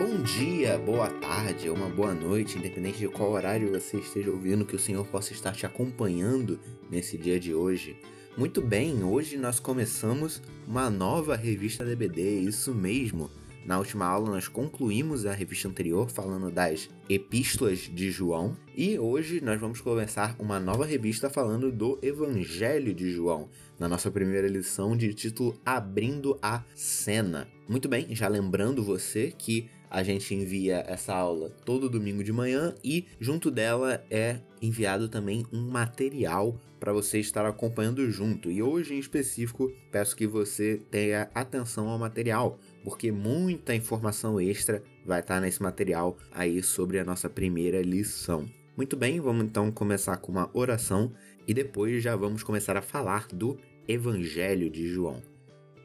[0.00, 4.64] Bom dia, boa tarde ou uma boa noite, independente de qual horário você esteja ouvindo,
[4.64, 6.58] que o Senhor possa estar te acompanhando
[6.90, 7.98] nesse dia de hoje.
[8.34, 13.30] Muito bem, hoje nós começamos uma nova revista DBD, isso mesmo.
[13.66, 19.42] Na última aula nós concluímos a revista anterior falando das epístolas de João e hoje
[19.42, 24.96] nós vamos começar uma nova revista falando do Evangelho de João, na nossa primeira lição
[24.96, 27.46] de título Abrindo a Cena.
[27.68, 32.74] Muito bem, já lembrando você que a gente envia essa aula todo domingo de manhã
[32.82, 38.50] e junto dela é enviado também um material para você estar acompanhando junto.
[38.50, 44.82] E hoje em específico, peço que você tenha atenção ao material, porque muita informação extra
[45.04, 48.48] vai estar nesse material aí sobre a nossa primeira lição.
[48.76, 51.12] Muito bem, vamos então começar com uma oração
[51.46, 55.20] e depois já vamos começar a falar do Evangelho de João.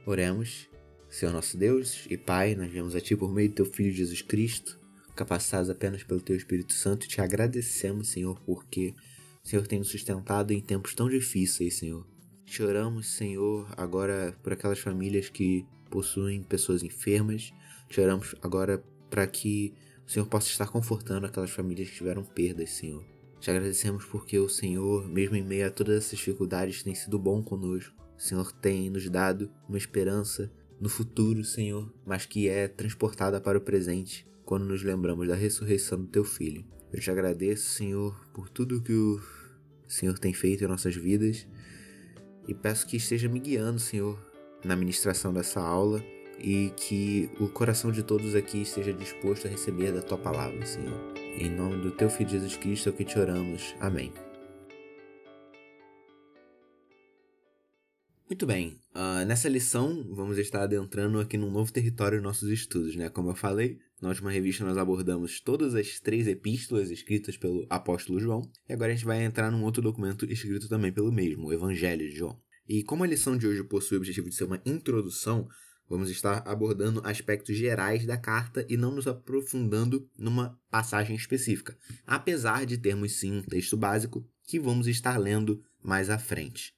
[0.05, 0.74] Oremos.
[1.15, 4.21] Senhor nosso Deus e Pai, nós viemos a Ti por meio do Teu Filho Jesus
[4.21, 4.77] Cristo,
[5.15, 8.93] capacitados apenas pelo Teu Espírito Santo, te agradecemos, Senhor, porque
[9.41, 12.05] o Senhor tem nos sustentado em tempos tão difíceis, Senhor.
[12.45, 17.53] Choramos, Senhor, agora por aquelas famílias que possuem pessoas enfermas.
[17.89, 19.73] Choramos agora para que
[20.05, 23.05] o Senhor possa estar confortando aquelas famílias que tiveram perdas, Senhor.
[23.39, 27.41] Te agradecemos porque o Senhor, mesmo em meio a todas essas dificuldades, tem sido bom
[27.41, 27.95] conosco.
[28.17, 30.51] O Senhor tem nos dado uma esperança
[30.85, 35.99] no futuro, Senhor, mas que é transportada para o presente quando nos lembramos da ressurreição
[35.99, 36.63] do teu filho.
[36.93, 39.19] Eu te agradeço, Senhor, por tudo que o
[39.87, 41.47] Senhor tem feito em nossas vidas
[42.47, 44.15] e peço que esteja me guiando, Senhor,
[44.63, 46.03] na ministração dessa aula
[46.37, 51.01] e que o coração de todos aqui esteja disposto a receber da tua palavra, Senhor.
[51.35, 53.73] Em nome do teu filho Jesus Cristo é o que te oramos.
[53.79, 54.13] Amém.
[58.27, 63.07] Muito bem, uh, nessa lição vamos estar adentrando aqui num novo território nossos estudos, né?
[63.07, 68.19] Como eu falei, na última revista nós abordamos todas as três epístolas escritas pelo apóstolo
[68.19, 71.53] João, e agora a gente vai entrar num outro documento escrito também pelo mesmo, o
[71.53, 72.41] Evangelho de João.
[72.67, 75.47] E como a lição de hoje possui o objetivo de ser uma introdução,
[75.87, 81.77] vamos estar abordando aspectos gerais da carta e não nos aprofundando numa passagem específica,
[82.07, 86.74] apesar de termos sim um texto básico que vamos estar lendo mais à frente.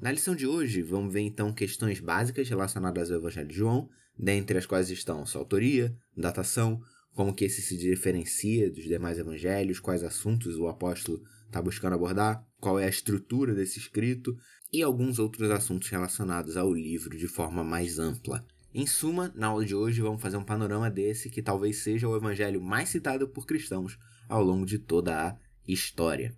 [0.00, 3.86] Na lição de hoje, vamos ver então questões básicas relacionadas ao Evangelho de João,
[4.18, 6.80] dentre as quais estão sua autoria, datação,
[7.14, 12.42] como que esse se diferencia dos demais evangelhos, quais assuntos o apóstolo está buscando abordar,
[12.58, 14.34] qual é a estrutura desse escrito
[14.72, 18.42] e alguns outros assuntos relacionados ao livro de forma mais ampla.
[18.72, 22.16] Em suma, na aula de hoje vamos fazer um panorama desse que talvez seja o
[22.16, 23.98] evangelho mais citado por cristãos
[24.30, 25.36] ao longo de toda a
[25.68, 26.34] história.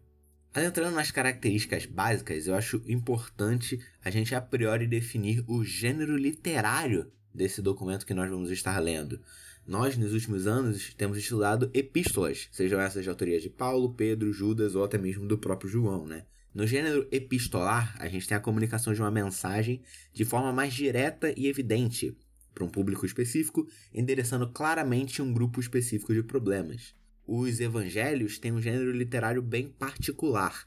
[0.55, 7.11] Adentrando nas características básicas, eu acho importante a gente a priori definir o gênero literário
[7.35, 9.19] desse documento que nós vamos estar lendo.
[9.67, 14.75] Nós, nos últimos anos, temos estudado epístolas, sejam essas de autoria de Paulo, Pedro, Judas
[14.75, 16.27] ou até mesmo do próprio João, né?
[16.55, 19.81] No gênero epistolar, a gente tem a comunicação de uma mensagem
[20.13, 22.15] de forma mais direta e evidente
[22.53, 26.95] para um público específico, endereçando claramente um grupo específico de problemas
[27.27, 30.67] os evangelhos têm um gênero literário bem particular.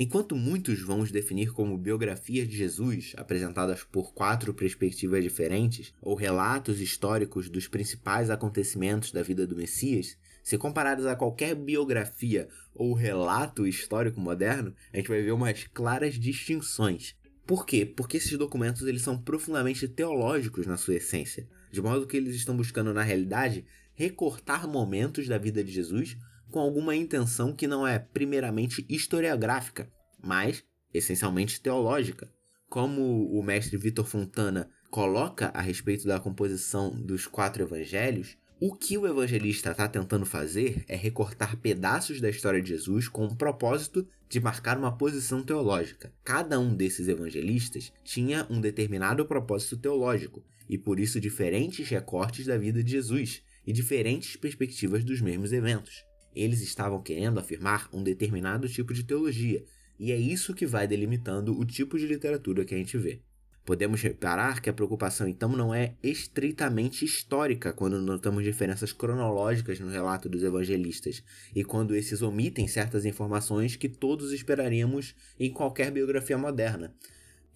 [0.00, 6.14] Enquanto muitos vão os definir como biografias de Jesus, apresentadas por quatro perspectivas diferentes, ou
[6.14, 12.94] relatos históricos dos principais acontecimentos da vida do Messias, se comparados a qualquer biografia ou
[12.94, 17.16] relato histórico moderno, a gente vai ver umas claras distinções.
[17.44, 17.84] Por quê?
[17.84, 22.56] Porque esses documentos eles são profundamente teológicos na sua essência, de modo que eles estão
[22.56, 23.64] buscando na realidade
[23.98, 26.16] recortar momentos da vida de Jesus
[26.52, 29.90] com alguma intenção que não é primeiramente historiográfica,
[30.22, 30.62] mas
[30.94, 32.32] essencialmente teológica.
[32.70, 38.96] Como o mestre Vitor Fontana coloca a respeito da composição dos quatro evangelhos, o que
[38.96, 44.06] o evangelista está tentando fazer é recortar pedaços da história de Jesus com o propósito
[44.28, 46.12] de marcar uma posição teológica.
[46.22, 52.56] Cada um desses evangelistas tinha um determinado propósito teológico e por isso diferentes recortes da
[52.56, 56.02] vida de Jesus, e diferentes perspectivas dos mesmos eventos.
[56.34, 59.62] Eles estavam querendo afirmar um determinado tipo de teologia,
[60.00, 63.20] e é isso que vai delimitando o tipo de literatura que a gente vê.
[63.66, 69.90] Podemos reparar que a preocupação então não é estritamente histórica quando notamos diferenças cronológicas no
[69.90, 71.22] relato dos evangelistas
[71.54, 76.94] e quando esses omitem certas informações que todos esperaríamos em qualquer biografia moderna,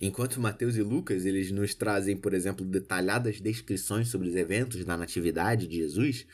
[0.04, 4.96] Enquanto Mateus e Lucas eles nos trazem, por exemplo, detalhadas descrições sobre os eventos da
[4.96, 6.26] natividade de Jesus,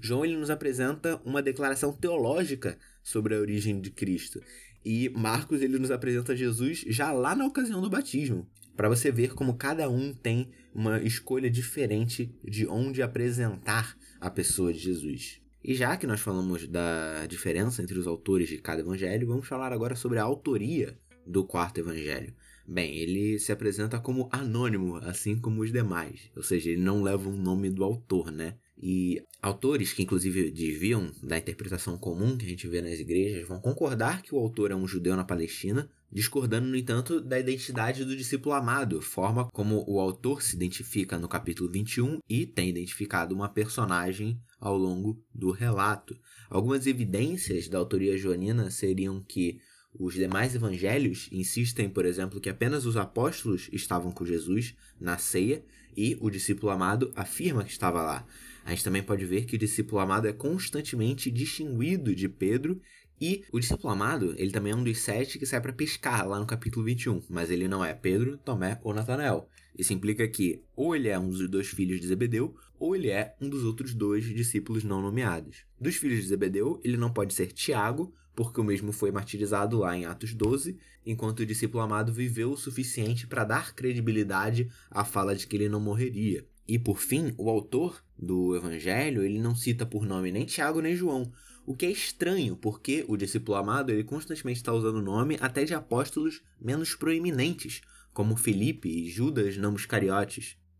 [0.00, 4.40] João ele nos apresenta uma declaração teológica sobre a origem de Cristo.
[4.84, 8.48] E Marcos ele nos apresenta Jesus já lá na ocasião do batismo.
[8.76, 14.72] para você ver como cada um tem uma escolha diferente de onde apresentar a pessoa
[14.72, 15.40] de Jesus.
[15.64, 19.72] E já que nós falamos da diferença entre os autores de cada evangelho, vamos falar
[19.72, 20.96] agora sobre a autoria
[21.26, 22.32] do quarto evangelho.
[22.68, 27.28] Bem, ele se apresenta como anônimo, assim como os demais, ou seja, ele não leva
[27.28, 28.56] o nome do autor, né?
[28.76, 33.60] E autores que, inclusive, desviam da interpretação comum que a gente vê nas igrejas vão
[33.60, 38.16] concordar que o autor é um judeu na Palestina, discordando, no entanto, da identidade do
[38.16, 43.48] discípulo amado, forma como o autor se identifica no capítulo 21 e tem identificado uma
[43.48, 46.18] personagem ao longo do relato.
[46.50, 49.58] Algumas evidências da autoria joanina seriam que
[49.98, 55.64] os demais evangelhos insistem, por exemplo, que apenas os apóstolos estavam com Jesus na ceia
[55.96, 58.26] e o discípulo amado afirma que estava lá.
[58.64, 62.80] A gente também pode ver que o discípulo amado é constantemente distinguido de Pedro
[63.20, 66.38] e o discípulo amado, ele também é um dos sete que sai para pescar lá
[66.38, 69.48] no capítulo 21, mas ele não é Pedro, Tomé ou Natanael.
[69.78, 73.34] Isso implica que ou ele é um dos dois filhos de Zebedeu, ou ele é
[73.40, 75.64] um dos outros dois discípulos não nomeados.
[75.80, 79.96] Dos filhos de Zebedeu, ele não pode ser Tiago, porque o mesmo foi martirizado lá
[79.96, 85.34] em Atos 12, enquanto o discípulo amado viveu o suficiente para dar credibilidade à fala
[85.34, 86.46] de que ele não morreria.
[86.68, 90.94] E por fim, o autor do evangelho, ele não cita por nome nem Tiago nem
[90.94, 91.32] João,
[91.64, 95.64] o que é estranho, porque o discípulo amado ele constantemente está usando o nome até
[95.64, 97.80] de apóstolos menos proeminentes,
[98.12, 99.74] como Felipe e Judas não.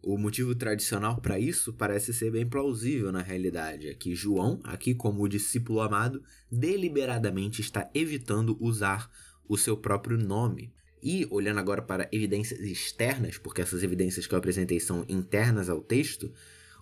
[0.08, 4.94] O motivo tradicional para isso parece ser bem plausível na realidade, é que João, aqui
[4.94, 9.10] como o discípulo amado, deliberadamente está evitando usar
[9.48, 10.72] o seu próprio nome.
[11.02, 15.80] E, olhando agora para evidências externas, porque essas evidências que eu apresentei são internas ao
[15.80, 16.32] texto,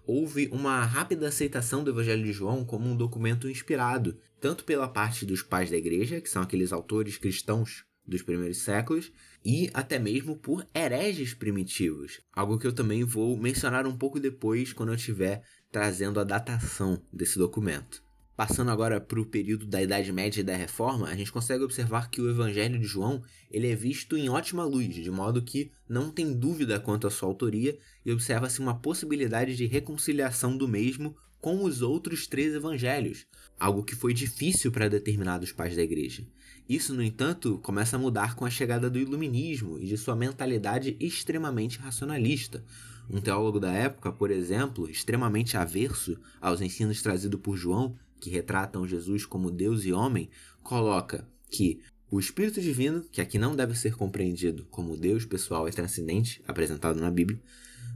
[0.06, 5.24] houve uma rápida aceitação do Evangelho de João como um documento inspirado, tanto pela parte
[5.24, 9.10] dos pais da igreja, que são aqueles autores cristãos dos primeiros séculos,
[9.44, 14.73] e até mesmo por hereges primitivos, algo que eu também vou mencionar um pouco depois
[14.73, 18.02] quando eu estiver trazendo a datação desse documento.
[18.37, 22.11] Passando agora para o período da Idade Média e da Reforma, a gente consegue observar
[22.11, 26.11] que o Evangelho de João ele é visto em ótima luz, de modo que não
[26.11, 31.62] tem dúvida quanto à sua autoria e observa-se uma possibilidade de reconciliação do mesmo com
[31.62, 33.26] os outros três evangelhos,
[33.61, 36.26] algo que foi difícil para determinados pais da igreja.
[36.69, 40.96] Isso, no entanto, começa a mudar com a chegada do iluminismo e de sua mentalidade
[40.99, 42.64] extremamente racionalista.
[43.11, 48.87] Um teólogo da época, por exemplo, extremamente averso aos ensinos trazidos por João, que retratam
[48.87, 50.31] Jesus como Deus e homem,
[50.62, 51.81] coloca que
[52.11, 56.99] o Espírito Divino, que aqui não deve ser compreendido como Deus pessoal e transcendente apresentado
[56.99, 57.38] na Bíblia,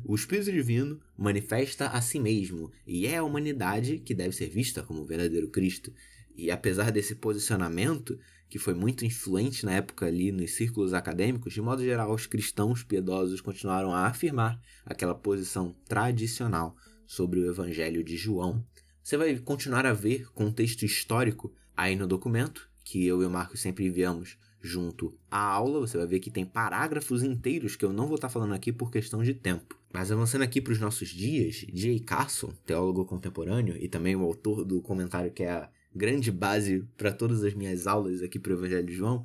[0.05, 4.82] o Espírito Divino manifesta a si mesmo e é a humanidade que deve ser vista
[4.82, 5.93] como o verdadeiro Cristo.
[6.37, 8.19] E apesar desse posicionamento,
[8.49, 12.83] que foi muito influente na época ali nos círculos acadêmicos, de modo geral, os cristãos
[12.83, 18.65] piedosos continuaram a afirmar aquela posição tradicional sobre o Evangelho de João,
[19.09, 23.62] você vai continuar a ver contexto histórico aí no documento, que eu e o Marcos
[23.62, 25.81] sempre enviamos junto à aula.
[25.81, 28.91] Você vai ver que tem parágrafos inteiros que eu não vou estar falando aqui por
[28.91, 29.79] questão de tempo.
[29.91, 32.00] Mas avançando aqui para os nossos dias, J.
[32.00, 37.12] Carson, teólogo contemporâneo e também o autor do comentário que é a grande base para
[37.12, 39.25] todas as minhas aulas aqui para o Evangelho de João,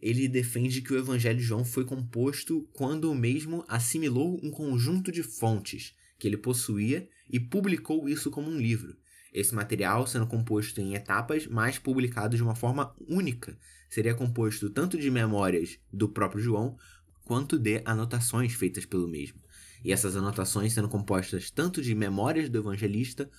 [0.00, 5.12] ele defende que o Evangelho de João foi composto quando o mesmo assimilou um conjunto
[5.12, 8.96] de fontes que ele possuía e publicou isso como um livro.
[9.32, 13.56] Esse material sendo composto em etapas, mas publicado de uma forma única.
[13.88, 16.76] Seria composto tanto de memórias do próprio João,
[17.24, 19.40] quanto de anotações feitas pelo mesmo.
[19.84, 23.30] E essas anotações sendo compostas tanto de memórias do evangelista,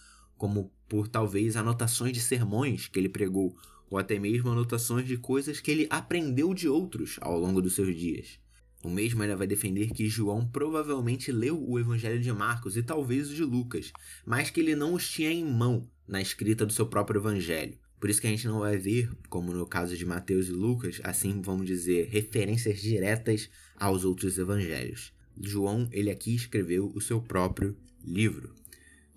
[0.43, 3.55] como por talvez anotações de sermões que ele pregou,
[3.89, 7.95] ou até mesmo anotações de coisas que ele aprendeu de outros ao longo dos seus
[7.95, 8.41] dias.
[8.83, 13.31] O mesmo ainda vai defender que João provavelmente leu o Evangelho de Marcos e talvez
[13.31, 13.93] o de Lucas,
[14.25, 17.77] mas que ele não os tinha em mão na escrita do seu próprio Evangelho.
[17.97, 20.99] Por isso que a gente não vai ver, como no caso de Mateus e Lucas,
[21.05, 25.13] assim vamos dizer, referências diretas aos outros evangelhos.
[25.39, 28.61] João, ele aqui escreveu o seu próprio livro.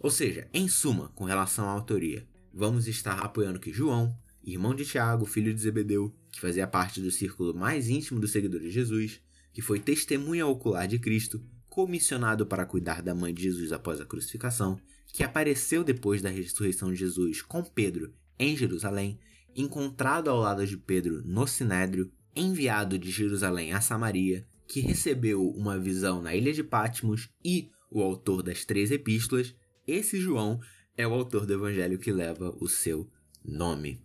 [0.06, 4.84] Ou seja, em suma, com relação à autoria, vamos estar apoiando que João, irmão de
[4.84, 9.20] Tiago, filho de Zebedeu, que fazia parte do círculo mais íntimo dos seguidores de Jesus,
[9.52, 14.04] que foi testemunha ocular de Cristo, comissionado para cuidar da mãe de Jesus após a
[14.04, 19.18] crucificação, que apareceu depois da ressurreição de Jesus com Pedro em Jerusalém,
[19.56, 25.76] encontrado ao lado de Pedro no Sinédrio, enviado de Jerusalém a Samaria, que recebeu uma
[25.76, 29.52] visão na ilha de Patmos e o autor das três epístolas,
[29.86, 30.60] esse João
[30.96, 33.10] é o autor do evangelho que leva o seu
[33.44, 34.02] nome.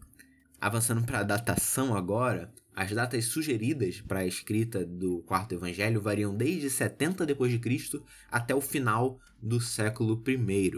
[0.59, 6.35] Avançando para a datação agora, As datas sugeridas para a escrita do quarto evangelho variam
[6.35, 10.71] desde 70 depois de Cristo até o final do século I.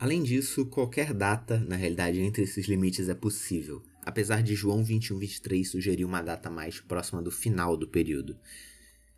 [0.00, 5.64] Além disso, qualquer data, na realidade, entre esses limites é possível, apesar de João 21-23
[5.64, 8.36] sugerir uma data mais próxima do final do período.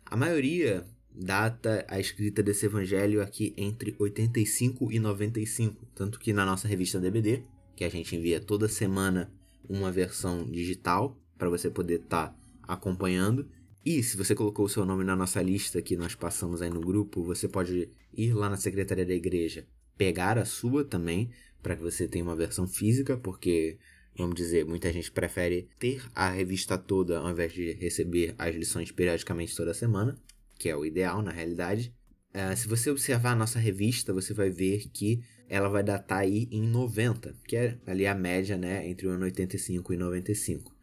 [0.05, 6.45] A maioria data a escrita desse evangelho aqui entre 85 e 95, tanto que na
[6.45, 7.43] nossa revista DBD,
[7.75, 9.31] que a gente envia toda semana
[9.67, 12.35] uma versão digital para você poder estar tá
[12.67, 13.47] acompanhando.
[13.83, 16.81] E se você colocou o seu nome na nossa lista que nós passamos aí no
[16.81, 19.65] grupo, você pode ir lá na secretaria da igreja,
[19.97, 23.77] pegar a sua também, para que você tenha uma versão física, porque
[24.15, 28.91] vamos dizer, muita gente prefere ter a revista toda ao invés de receber as lições
[28.91, 30.17] periodicamente toda semana,
[30.61, 31.91] que é o ideal na realidade.
[32.29, 36.47] Uh, se você observar a nossa revista, você vai ver que ela vai datar aí
[36.51, 40.77] em 90, que é ali a média, né, entre o ano 85 e 95.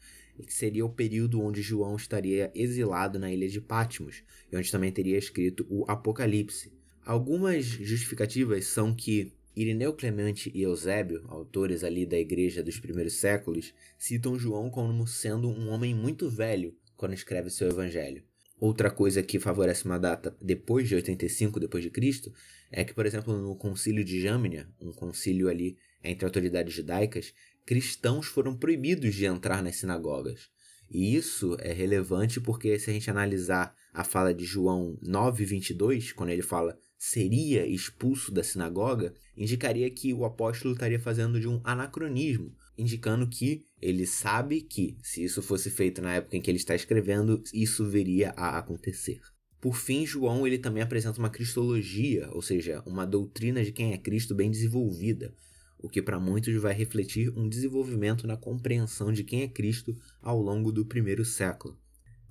[0.44, 4.90] Que seria o período onde João estaria exilado na ilha de Patmos, e onde também
[4.90, 6.72] teria escrito o Apocalipse.
[7.04, 13.72] Algumas justificativas são que Irineu Clemente e Eusébio, autores ali da igreja dos primeiros séculos,
[13.96, 18.27] citam João como sendo um homem muito velho quando escreve seu evangelho.
[18.60, 22.32] Outra coisa que favorece uma data depois de 85 depois de Cristo
[22.72, 27.32] é que, por exemplo, no Concílio de Jâmnia, um concílio ali entre autoridades judaicas,
[27.64, 30.50] cristãos foram proibidos de entrar nas sinagogas.
[30.90, 36.30] E isso é relevante porque se a gente analisar a fala de João 9:22, quando
[36.30, 42.56] ele fala seria expulso da sinagoga, indicaria que o apóstolo estaria fazendo de um anacronismo,
[42.76, 46.74] indicando que ele sabe que, se isso fosse feito na época em que ele está
[46.74, 49.20] escrevendo, isso viria a acontecer.
[49.60, 53.98] Por fim, João ele também apresenta uma cristologia, ou seja, uma doutrina de quem é
[53.98, 55.34] Cristo bem desenvolvida,
[55.78, 60.40] o que para muitos vai refletir um desenvolvimento na compreensão de quem é Cristo ao
[60.40, 61.76] longo do primeiro século.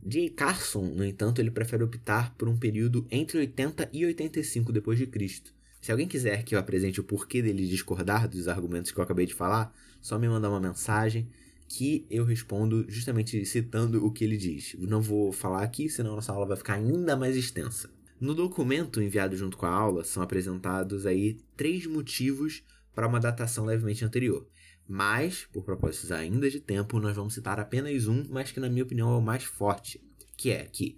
[0.06, 0.30] J.
[0.30, 5.08] Carson, no entanto, ele prefere optar por um período entre 80 e 85 depois de
[5.08, 5.57] Cristo.
[5.82, 9.26] Se alguém quiser que eu apresente o porquê dele discordar dos argumentos que eu acabei
[9.26, 11.30] de falar, só me mandar uma mensagem
[11.68, 14.76] que eu respondo justamente citando o que ele diz.
[14.80, 17.90] Não vou falar aqui, senão nossa aula vai ficar ainda mais extensa.
[18.20, 22.64] No documento enviado junto com a aula são apresentados aí três motivos
[22.96, 24.48] para uma datação levemente anterior.
[24.88, 28.84] Mas, por propósitos ainda de tempo, nós vamos citar apenas um, mas que na minha
[28.84, 30.02] opinião é o mais forte,
[30.38, 30.98] que é que,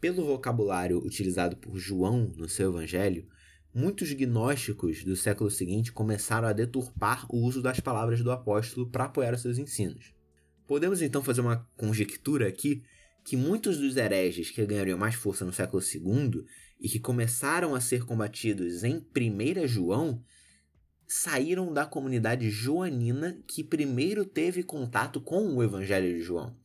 [0.00, 3.28] pelo vocabulário utilizado por João no seu evangelho,
[3.74, 9.04] muitos gnósticos do século seguinte começaram a deturpar o uso das palavras do apóstolo para
[9.04, 10.12] apoiar os seus ensinos.
[10.66, 12.82] Podemos então fazer uma conjectura aqui
[13.24, 16.44] que muitos dos hereges que ganhariam mais força no século II
[16.80, 20.22] e que começaram a ser combatidos em 1 João
[21.06, 26.56] saíram da comunidade joanina que primeiro teve contato com o Evangelho de João.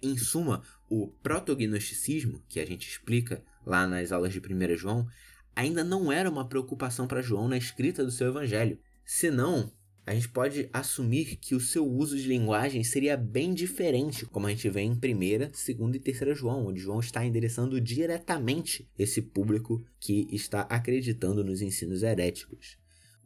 [0.00, 5.06] Em suma, o protognosticismo, que a gente explica lá nas aulas de 1 João,
[5.54, 8.78] ainda não era uma preocupação para João na escrita do seu evangelho.
[9.04, 9.72] Senão,
[10.06, 14.50] a gente pode assumir que o seu uso de linguagem seria bem diferente, como a
[14.50, 19.84] gente vê em 1, 2 e 3 João, onde João está endereçando diretamente esse público
[20.00, 22.76] que está acreditando nos ensinos heréticos.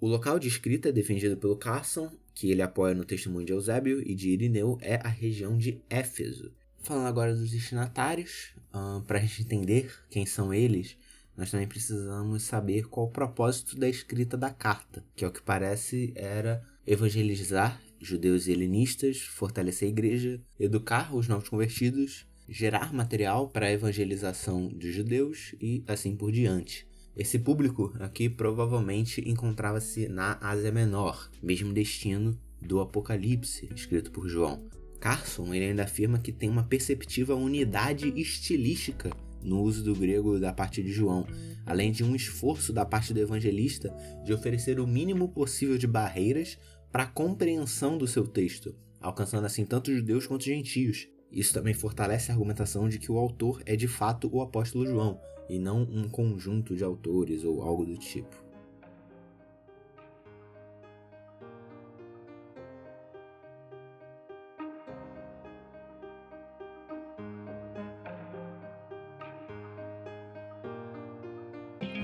[0.00, 4.14] O local de escrita defendido pelo Carson, que ele apoia no testemunho de Eusébio e
[4.14, 6.52] de Irineu, é a região de Éfeso.
[6.83, 10.99] Falando agora dos destinatários, uh, para a gente entender quem são eles,
[11.37, 16.12] nós também precisamos saber qual o propósito da escrita da carta, que ao que parece
[16.14, 23.67] era evangelizar judeus e helenistas, fortalecer a igreja, educar os novos convertidos, gerar material para
[23.67, 26.87] a evangelização dos judeus e assim por diante.
[27.17, 34.69] Esse público aqui provavelmente encontrava-se na Ásia Menor, mesmo destino do Apocalipse, escrito por João.
[35.00, 39.11] Carson ele ainda afirma que tem uma perceptiva unidade estilística
[39.45, 41.27] no uso do grego da parte de João,
[41.67, 46.59] além de um esforço da parte do evangelista de oferecer o mínimo possível de barreiras
[46.91, 51.09] para a compreensão do seu texto, alcançando assim tanto judeus quanto gentios.
[51.31, 55.21] Isso também fortalece a argumentação de que o autor é de fato o apóstolo João,
[55.49, 58.44] e não um conjunto de autores ou algo do tipo.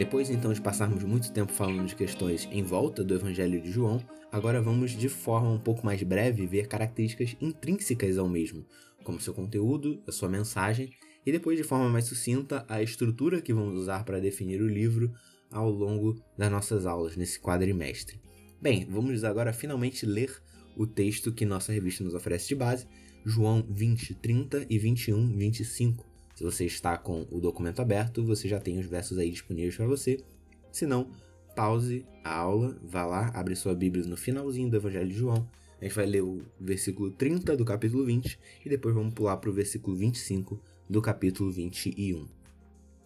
[0.01, 4.03] Depois então de passarmos muito tempo falando de questões em volta do Evangelho de João,
[4.33, 8.65] agora vamos de forma um pouco mais breve ver características intrínsecas ao mesmo,
[9.05, 10.91] como seu conteúdo, a sua mensagem
[11.27, 15.13] e depois de forma mais sucinta a estrutura que vamos usar para definir o livro
[15.51, 18.19] ao longo das nossas aulas nesse quadrimestre.
[18.59, 20.35] Bem, vamos agora finalmente ler
[20.79, 22.87] o texto que nossa revista nos oferece de base,
[23.23, 26.10] João 20, 30 e 21, 25.
[26.41, 29.87] Se você está com o documento aberto, você já tem os versos aí disponíveis para
[29.87, 30.25] você.
[30.73, 31.11] Se não,
[31.55, 35.47] pause a aula, vá lá, abre sua Bíblia no finalzinho do Evangelho de João.
[35.79, 39.51] A gente vai ler o versículo 30 do capítulo 20 e depois vamos pular para
[39.51, 42.27] o versículo 25 do capítulo 21.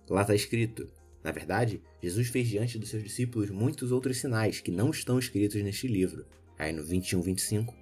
[0.08, 0.86] Lá está escrito:
[1.24, 5.60] Na verdade, Jesus fez diante dos seus discípulos muitos outros sinais que não estão escritos
[5.60, 6.24] neste livro.
[6.56, 7.74] Aí no 21, 25,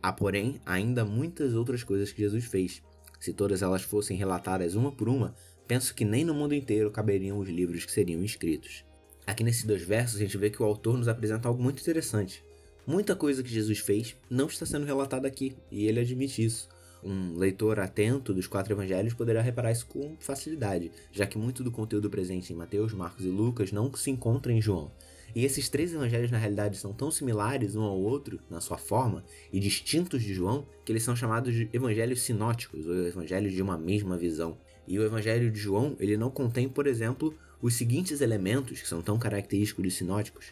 [0.00, 2.80] há porém ainda muitas outras coisas que Jesus fez.
[3.20, 5.34] Se todas elas fossem relatadas uma por uma,
[5.68, 8.84] penso que nem no mundo inteiro caberiam os livros que seriam escritos.
[9.26, 12.42] Aqui nesses dois versos a gente vê que o autor nos apresenta algo muito interessante.
[12.86, 16.68] Muita coisa que Jesus fez não está sendo relatada aqui, e ele admite isso.
[17.04, 21.70] Um leitor atento dos quatro evangelhos poderá reparar isso com facilidade, já que muito do
[21.70, 24.90] conteúdo presente em Mateus, Marcos e Lucas não se encontra em João.
[25.34, 29.24] E esses três evangelhos na realidade são tão similares um ao outro na sua forma
[29.52, 33.78] e distintos de João que eles são chamados de evangelhos sinóticos ou evangelhos de uma
[33.78, 34.58] mesma visão.
[34.86, 39.02] E o evangelho de João, ele não contém, por exemplo, os seguintes elementos que são
[39.02, 40.46] tão característicos dos sinóticos: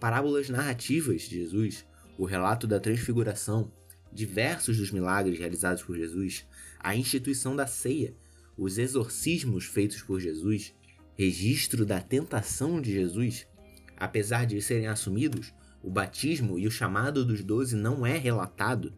[0.00, 1.86] parábolas narrativas de Jesus,
[2.18, 3.70] o relato da transfiguração,
[4.12, 6.46] diversos dos milagres realizados por Jesus,
[6.80, 8.14] a instituição da ceia,
[8.56, 10.74] os exorcismos feitos por Jesus,
[11.14, 13.46] registro da tentação de Jesus,
[13.96, 18.92] Apesar de serem assumidos, o batismo e o chamado dos doze não é relatado,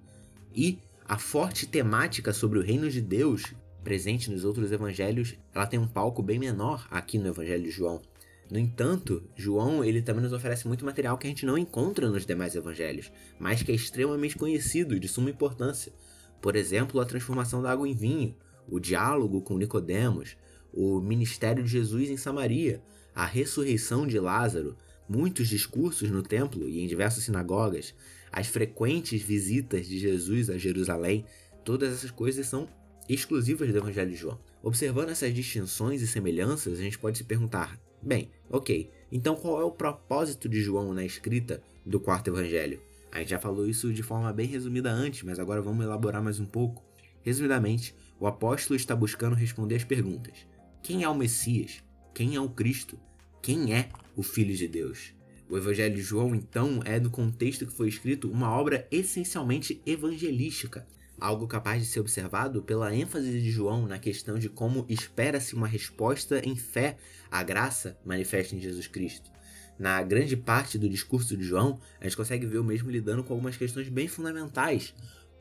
[0.55, 5.78] e a forte temática sobre o reino de Deus presente nos outros evangelhos, ela tem
[5.78, 8.02] um palco bem menor aqui no evangelho de João.
[8.50, 12.26] No entanto, João ele também nos oferece muito material que a gente não encontra nos
[12.26, 15.93] demais evangelhos, mas que é extremamente conhecido e de suma importância.
[16.40, 18.35] Por exemplo, a transformação da água em vinho,
[18.69, 20.37] o diálogo com Nicodemos,
[20.73, 22.83] o ministério de Jesus em Samaria,
[23.14, 24.76] a ressurreição de Lázaro,
[25.09, 27.95] muitos discursos no templo e em diversas sinagogas,
[28.31, 31.25] as frequentes visitas de Jesus a Jerusalém,
[31.65, 32.69] todas essas coisas são
[33.09, 34.38] exclusivas do Evangelho de João.
[34.62, 39.64] Observando essas distinções e semelhanças, a gente pode se perguntar: bem, ok, então qual é
[39.64, 42.83] o propósito de João na escrita do quarto Evangelho?
[43.11, 46.38] A gente já falou isso de forma bem resumida antes, mas agora vamos elaborar mais
[46.38, 46.85] um pouco.
[47.23, 50.47] Resumidamente, o apóstolo está buscando responder as perguntas:
[50.83, 51.83] quem é o Messias?
[52.14, 52.99] Quem é o Cristo?
[53.40, 55.14] Quem é o Filho de Deus?
[55.48, 60.87] O Evangelho de João, então, é do contexto que foi escrito uma obra essencialmente evangelística,
[61.18, 65.66] algo capaz de ser observado pela ênfase de João na questão de como espera-se uma
[65.66, 66.98] resposta em fé
[67.31, 69.31] à graça manifesta em Jesus Cristo.
[69.79, 73.33] Na grande parte do discurso de João, a gente consegue ver o mesmo lidando com
[73.33, 74.92] algumas questões bem fundamentais,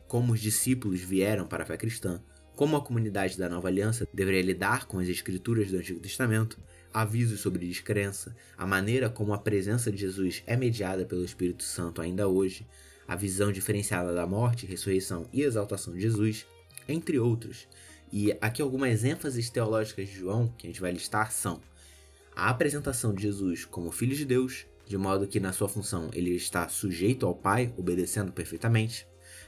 [0.08, 2.22] como os discípulos vieram para a fé cristã,
[2.56, 6.60] como a comunidade da Nova Aliança deveria lidar com as escrituras do Antigo Testamento,
[7.02, 12.02] avisos sobre descrença, a maneira como a presença de Jesus é mediada pelo Espírito Santo
[12.02, 12.68] ainda hoje,
[13.08, 16.48] a visão diferenciada da morte, ressurreição e exaltação de Jesus,
[16.90, 17.68] entre outros.
[18.12, 21.62] E aqui algumas ênfases teológicas de João que a gente vai listar são
[22.36, 26.32] a apresentação de Jesus como Filho de Deus, de modo que na sua função ele
[26.32, 29.06] está sujeito ao Pai, obedecendo perfeitamente,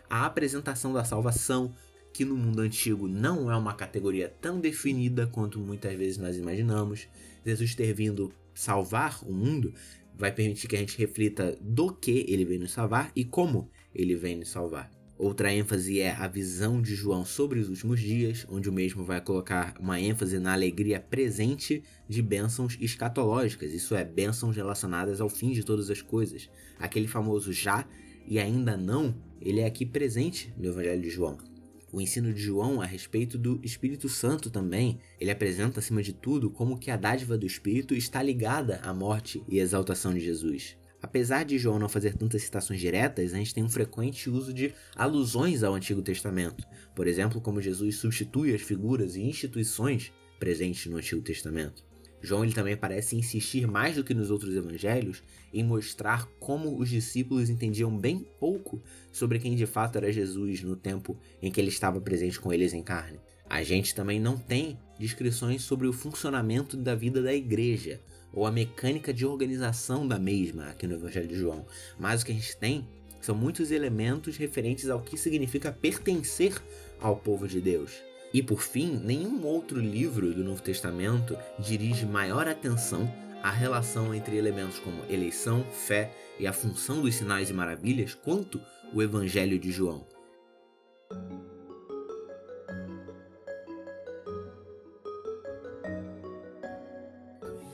[0.07, 1.73] a apresentação da salvação,
[2.13, 7.07] que no mundo antigo não é uma categoria tão definida quanto muitas vezes nós imaginamos,
[7.45, 9.73] Jesus ter vindo salvar o mundo
[10.15, 14.15] vai permitir que a gente reflita do que ele vem nos salvar e como ele
[14.15, 14.91] vem nos salvar.
[15.17, 19.19] Outra ênfase é a visão de João sobre os últimos dias, onde o mesmo vai
[19.19, 25.51] colocar uma ênfase na alegria presente de bênçãos escatológicas, isso é, bênçãos relacionadas ao fim
[25.51, 26.49] de todas as coisas.
[26.79, 27.85] Aquele famoso já
[28.25, 31.48] e ainda não, ele é aqui presente no Evangelho de João.
[31.91, 36.49] O ensino de João a respeito do Espírito Santo também, ele apresenta acima de tudo
[36.51, 40.77] como que a dádiva do Espírito está ligada à morte e exaltação de Jesus.
[41.01, 44.73] Apesar de João não fazer tantas citações diretas, a gente tem um frequente uso de
[44.95, 46.67] alusões ao Antigo Testamento.
[46.93, 51.88] Por exemplo, como Jesus substitui as figuras e instituições presentes no Antigo Testamento.
[52.21, 56.89] João ele também parece insistir mais do que nos outros evangelhos em mostrar como os
[56.89, 61.69] discípulos entendiam bem pouco sobre quem de fato era Jesus no tempo em que ele
[61.69, 63.19] estava presente com eles em carne.
[63.49, 67.99] A gente também não tem descrições sobre o funcionamento da vida da igreja
[68.31, 71.65] ou a mecânica de organização da mesma aqui no Evangelho de João,
[71.97, 72.87] mas o que a gente tem
[73.21, 76.61] são muitos elementos referentes ao que significa pertencer
[77.01, 78.08] ao povo de Deus.
[78.33, 83.11] E por fim, nenhum outro livro do Novo Testamento dirige maior atenção
[83.41, 88.61] à relação entre elementos como eleição, fé e a função dos sinais e maravilhas quanto
[88.93, 90.05] o Evangelho de João.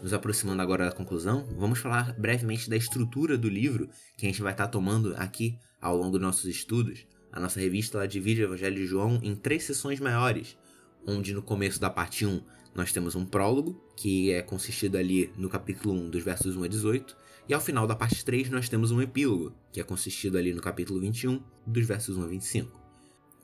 [0.01, 4.41] Nos aproximando agora da conclusão, vamos falar brevemente da estrutura do livro que a gente
[4.41, 7.07] vai estar tomando aqui ao longo dos nossos estudos.
[7.35, 10.57] A nossa revista ela divide o Evangelho de João em três sessões maiores,
[11.05, 12.41] onde no começo da parte 1
[12.73, 16.67] nós temos um prólogo, que é consistido ali no capítulo 1, dos versos 1 a
[16.69, 17.17] 18,
[17.49, 20.61] e ao final da parte 3 nós temos um epílogo, que é consistido ali no
[20.61, 22.85] capítulo 21, dos versos 1 a 25.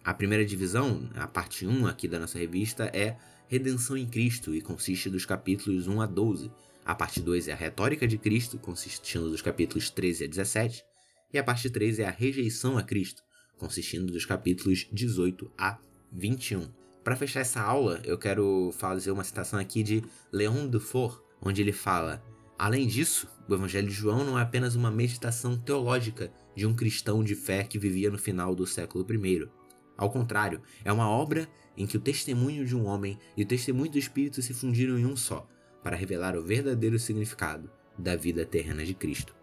[0.05, 3.17] A primeira divisão, a parte 1 aqui da nossa revista, é
[3.49, 6.49] Redenção em Cristo e consiste dos capítulos 1 a 12.
[6.85, 10.81] A parte 2 é a Retórica de Cristo, consistindo dos capítulos 13 a 17.
[11.33, 13.21] E a parte 3 é a Rejeição a Cristo,
[13.61, 15.77] consistindo dos capítulos 18 a
[16.11, 16.67] 21.
[17.03, 21.71] Para fechar essa aula, eu quero fazer uma citação aqui de Leon Dufour, onde ele
[21.71, 22.23] fala:
[22.57, 27.23] Além disso, o Evangelho de João não é apenas uma meditação teológica de um cristão
[27.23, 29.47] de fé que vivia no final do século I.
[29.95, 31.47] Ao contrário, é uma obra
[31.77, 35.05] em que o testemunho de um homem e o testemunho do Espírito se fundiram em
[35.05, 35.47] um só,
[35.83, 39.35] para revelar o verdadeiro significado da vida terrena de Cristo.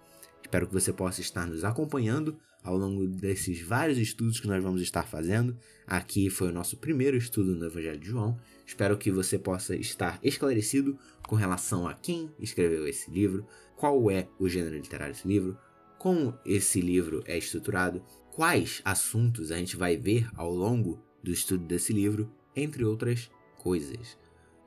[0.43, 4.83] Espero que você possa estar nos acompanhando ao longo desses vários estudos que nós vamos
[4.83, 5.57] estar fazendo.
[5.87, 8.39] Aqui foi o nosso primeiro estudo no Evangelho de João.
[8.67, 14.29] Espero que você possa estar esclarecido com relação a quem escreveu esse livro, qual é
[14.39, 15.57] o gênero literário desse livro,
[15.99, 21.65] como esse livro é estruturado, quais assuntos a gente vai ver ao longo do estudo
[21.65, 24.17] desse livro, entre outras coisas.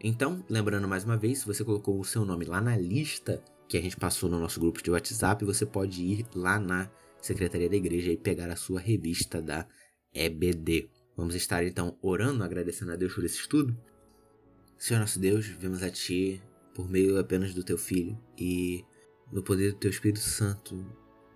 [0.04, 3.78] Então, lembrando mais uma vez, se você colocou o seu nome lá na lista que
[3.78, 6.90] a gente passou no nosso grupo de WhatsApp, você pode ir lá na
[7.22, 9.68] Secretaria da Igreja e pegar a sua revista da
[10.14, 10.90] EBD.
[11.16, 13.78] Vamos estar então orando, agradecendo a Deus por esse estudo.
[14.78, 16.42] Senhor nosso Deus, vemos a Ti
[16.74, 18.84] por meio apenas do Teu Filho e
[19.32, 20.84] no poder do Teu Espírito Santo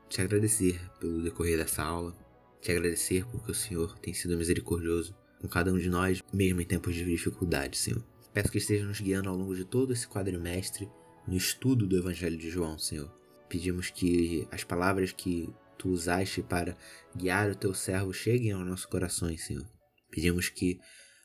[0.10, 2.16] te agradecer pelo decorrer dessa aula,
[2.62, 6.66] te agradecer porque o Senhor tem sido misericordioso com cada um de nós, mesmo em
[6.66, 8.04] tempos de dificuldade, Senhor.
[8.34, 10.90] Peço que esteja nos guiando ao longo de todo esse quadrimestre
[11.28, 13.12] no estudo do Evangelho de João, Senhor.
[13.48, 16.78] Pedimos que as palavras que tu usaste para
[17.16, 19.66] guiar o teu servo cheguem aos nossos corações, Senhor.
[20.10, 20.80] Pedimos que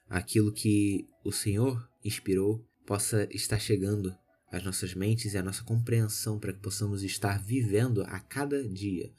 [0.08, 4.14] aquilo que o Senhor inspirou possa estar chegando
[4.50, 9.12] às nossas mentes e à nossa compreensão para que possamos estar vivendo a cada dia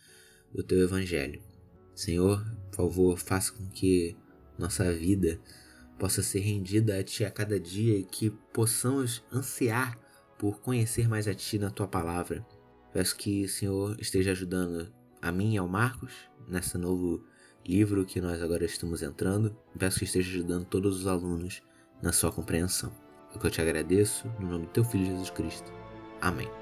[0.53, 1.41] o teu evangelho.
[1.95, 4.15] Senhor, por favor, faça com que
[4.57, 5.39] nossa vida
[5.97, 9.97] possa ser rendida a ti a cada dia e que possamos ansiar
[10.37, 12.45] por conhecer mais a ti na tua palavra.
[12.91, 16.13] Peço que o Senhor esteja ajudando a mim e ao Marcos,
[16.47, 17.23] nesse novo
[17.65, 19.55] livro que nós agora estamos entrando.
[19.77, 21.61] Peço que esteja ajudando todos os alunos
[22.01, 22.91] na sua compreensão.
[23.33, 25.71] O que eu te agradeço, no nome do teu Filho Jesus Cristo.
[26.19, 26.60] Amém.